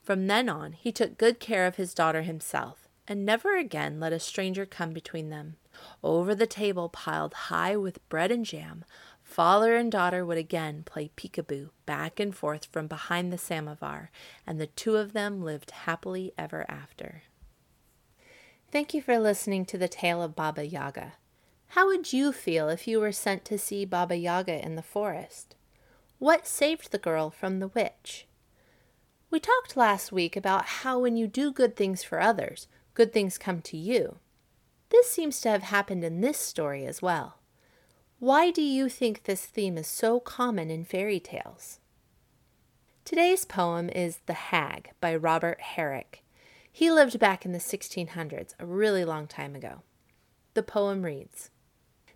From 0.01 0.25
then 0.25 0.49
on, 0.49 0.71
he 0.71 0.91
took 0.91 1.19
good 1.19 1.39
care 1.39 1.67
of 1.67 1.75
his 1.75 1.93
daughter 1.93 2.23
himself 2.23 2.87
and 3.07 3.23
never 3.23 3.55
again 3.55 3.99
let 3.99 4.11
a 4.11 4.19
stranger 4.19 4.65
come 4.65 4.89
between 4.89 5.29
them. 5.29 5.57
Over 6.03 6.33
the 6.33 6.47
table 6.47 6.89
piled 6.89 7.35
high 7.35 7.77
with 7.77 8.09
bread 8.09 8.31
and 8.31 8.45
jam, 8.45 8.85
father 9.21 9.75
and 9.75 9.91
daughter 9.91 10.25
would 10.25 10.39
again 10.39 10.81
play 10.83 11.11
peekaboo 11.15 11.69
back 11.85 12.19
and 12.19 12.35
forth 12.35 12.65
from 12.65 12.87
behind 12.87 13.31
the 13.31 13.37
samovar, 13.37 14.09
and 14.47 14.59
the 14.59 14.65
two 14.65 14.95
of 14.95 15.13
them 15.13 15.43
lived 15.43 15.69
happily 15.69 16.33
ever 16.39 16.65
after. 16.67 17.21
Thank 18.71 18.93
you 18.93 19.01
for 19.01 19.17
listening 19.17 19.65
to 19.65 19.79
the 19.79 19.87
tale 19.87 20.21
of 20.21 20.35
Baba 20.35 20.63
Yaga. 20.63 21.13
How 21.69 21.87
would 21.87 22.13
you 22.13 22.31
feel 22.31 22.69
if 22.69 22.87
you 22.87 22.99
were 22.99 23.11
sent 23.11 23.43
to 23.45 23.57
see 23.57 23.83
Baba 23.83 24.15
Yaga 24.15 24.63
in 24.63 24.75
the 24.75 24.83
forest? 24.83 25.55
What 26.19 26.45
saved 26.45 26.91
the 26.91 26.99
girl 26.99 27.31
from 27.31 27.59
the 27.59 27.69
witch? 27.69 28.27
We 29.31 29.39
talked 29.39 29.75
last 29.75 30.11
week 30.11 30.35
about 30.35 30.65
how 30.65 30.99
when 30.99 31.17
you 31.17 31.25
do 31.25 31.51
good 31.51 31.75
things 31.75 32.03
for 32.03 32.21
others, 32.21 32.67
good 32.93 33.11
things 33.11 33.39
come 33.39 33.61
to 33.63 33.77
you. 33.77 34.17
This 34.89 35.09
seems 35.09 35.41
to 35.41 35.49
have 35.49 35.63
happened 35.63 36.03
in 36.03 36.21
this 36.21 36.37
story 36.37 36.85
as 36.85 37.01
well. 37.01 37.39
Why 38.19 38.51
do 38.51 38.61
you 38.61 38.87
think 38.87 39.23
this 39.23 39.45
theme 39.45 39.79
is 39.79 39.87
so 39.87 40.19
common 40.19 40.69
in 40.69 40.85
fairy 40.85 41.19
tales? 41.19 41.79
Today's 43.03 43.45
poem 43.45 43.89
is 43.89 44.19
The 44.27 44.33
Hag 44.33 44.91
by 45.01 45.15
Robert 45.15 45.59
Herrick. 45.59 46.23
He 46.71 46.91
lived 46.91 47.19
back 47.19 47.45
in 47.45 47.51
the 47.51 47.59
1600s, 47.59 48.53
a 48.59 48.65
really 48.65 49.03
long 49.03 49.27
time 49.27 49.55
ago. 49.55 49.81
The 50.53 50.63
poem 50.63 51.03
reads 51.03 51.49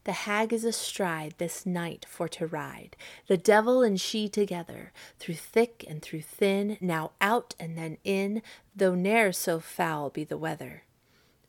The 0.04 0.12
hag 0.12 0.54
is 0.54 0.64
astride 0.64 1.36
this 1.38 1.66
night 1.66 2.06
for 2.10 2.28
to 2.30 2.48
ride, 2.48 2.96
the 3.28 3.38
devil 3.38 3.82
and 3.82 4.00
she 4.00 4.30
together, 4.30 4.92
through 5.20 5.36
thick 5.36 5.86
and 5.88 6.02
through 6.02 6.22
thin, 6.22 6.78
now 6.82 7.12
out 7.22 7.56
and 7.60 7.78
then 7.78 7.98
in, 8.04 8.42
though 8.76 8.96
ne'er 8.96 9.32
so 9.32 9.60
foul 9.60 10.10
be 10.10 10.24
the 10.24 10.38
weather. 10.38 10.84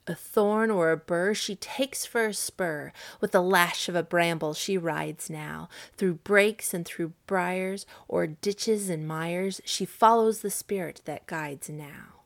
A 0.06 0.14
thorn 0.14 0.70
or 0.70 0.90
a 0.90 0.99
burr 0.99 1.32
she 1.32 1.56
takes 1.56 2.04
for 2.04 2.26
a 2.26 2.34
spur, 2.34 2.92
with 3.20 3.32
the 3.32 3.40
lash 3.40 3.88
of 3.88 3.94
a 3.94 4.02
bramble 4.02 4.52
she 4.52 4.76
rides 4.76 5.30
now. 5.30 5.70
Through 5.96 6.16
brakes 6.16 6.75
and 6.75 6.84
through 6.84 7.14
briars, 7.26 7.87
or 8.06 8.26
ditches 8.26 8.90
and 8.90 9.08
mires, 9.08 9.62
she 9.64 9.87
follows 9.87 10.40
the 10.40 10.50
spirit 10.50 11.00
that 11.06 11.26
guides 11.26 11.70
now. 11.70 12.24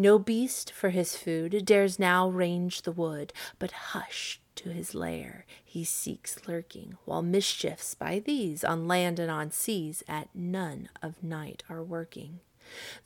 No 0.00 0.20
beast 0.20 0.70
for 0.70 0.90
his 0.90 1.16
food 1.16 1.64
dares 1.64 1.98
now 1.98 2.28
range 2.28 2.82
the 2.82 2.92
wood, 2.92 3.32
but 3.58 3.72
hushed 3.72 4.40
to 4.54 4.70
his 4.70 4.94
lair 4.94 5.44
he 5.64 5.82
seeks 5.82 6.46
lurking, 6.46 6.96
while 7.04 7.20
mischiefs 7.20 7.96
by 7.96 8.20
these 8.20 8.62
on 8.62 8.86
land 8.86 9.18
and 9.18 9.28
on 9.28 9.50
seas 9.50 10.04
at 10.06 10.28
none 10.32 10.88
of 11.02 11.22
night 11.24 11.64
are 11.68 11.82
working. 11.82 12.38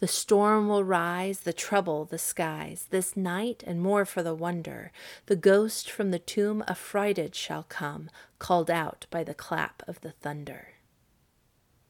The 0.01 0.09
storm 0.09 0.69
will 0.69 0.85
rise, 0.85 1.41
the 1.41 1.53
trouble 1.55 2.05
the 2.05 2.19
skies, 2.19 2.89
this 2.91 3.17
night 3.17 3.65
and 3.67 3.81
more 3.81 4.05
for 4.05 4.23
the 4.23 4.35
wonder. 4.35 4.93
The 5.27 5.37
ghost 5.37 5.91
from 5.91 6.11
the 6.11 6.19
tomb 6.19 6.63
affrighted 6.69 7.35
shall 7.35 7.63
come, 7.63 8.11
called 8.39 8.71
out 8.71 9.07
by 9.11 9.25
the 9.25 9.35
clap 9.35 9.83
of 9.89 10.03
the 10.03 10.13
thunder. 10.13 10.75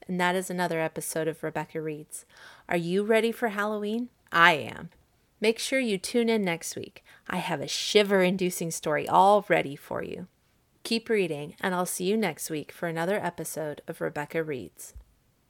And 0.07 0.21
that 0.21 0.37
is 0.37 0.49
another 0.49 0.81
episode 0.81 1.27
of 1.27 1.43
Rebecca 1.43 1.81
Reads. 1.81 2.25
Are 2.69 2.77
you 2.77 3.03
ready 3.03 3.33
for 3.33 3.49
Halloween? 3.49 4.11
I 4.33 4.55
am. 4.55 4.89
Make 5.41 5.59
sure 5.59 5.79
you 5.79 5.99
tune 5.99 6.29
in 6.29 6.45
next 6.45 6.75
week. 6.75 7.05
I 7.29 7.37
have 7.37 7.61
a 7.61 7.69
shiver 7.69 8.23
inducing 8.23 8.71
story 8.71 9.09
all 9.09 9.45
ready 9.49 9.77
for 9.77 10.03
you. 10.03 10.27
Keep 10.85 11.09
reading, 11.09 11.55
and 11.61 11.75
I'll 11.75 11.87
see 11.87 12.05
you 12.05 12.17
next 12.17 12.49
week 12.49 12.73
for 12.73 12.89
another 12.89 13.23
episode 13.23 13.83
of 13.87 14.01
Rebecca 14.01 14.43
Reads. 14.43 14.95